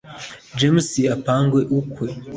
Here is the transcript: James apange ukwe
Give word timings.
James 0.57 0.89
apange 1.15 1.59
ukwe 1.79 2.07